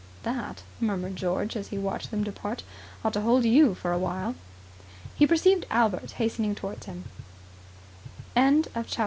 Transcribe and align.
"That," 0.23 0.63
murmured 0.79 1.15
George, 1.15 1.55
as 1.55 1.67
he 1.67 1.77
watched 1.77 2.09
them 2.09 2.23
depart, 2.23 2.63
"ought 3.05 3.13
to 3.13 3.21
hold 3.21 3.45
you 3.45 3.75
for 3.75 3.91
a 3.91 3.99
while!" 3.99 4.33
He 5.13 5.27
perceived 5.27 5.67
Albert 5.69 6.13
hastening 6.13 6.55
towards 6.55 6.87
him. 6.87 7.03
CHAPTER 8.33 8.71
13. 8.71 8.73
Albert 8.73 8.75
was 8.75 8.75
in 8.75 8.81
a 8.81 8.95
hurry. 8.95 8.97